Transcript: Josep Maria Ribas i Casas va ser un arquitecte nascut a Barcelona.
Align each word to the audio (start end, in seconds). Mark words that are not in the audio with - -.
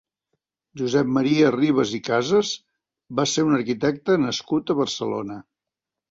Josep 0.81 1.09
Maria 1.17 1.49
Ribas 1.55 1.91
i 1.97 1.99
Casas 2.07 2.53
va 3.19 3.25
ser 3.33 3.43
un 3.49 3.57
arquitecte 3.59 4.15
nascut 4.23 4.73
a 4.75 4.77
Barcelona. 4.81 5.37